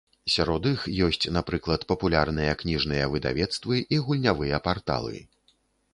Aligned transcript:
Сярод 0.35 0.63
іх 0.69 0.85
ёсць, 1.07 1.27
напрыклад, 1.35 1.85
папулярныя 1.93 2.57
кніжныя 2.63 3.11
выдавецтвы 3.15 3.75
і 3.97 4.03
гульнявыя 4.09 4.65
парталы. 4.69 5.17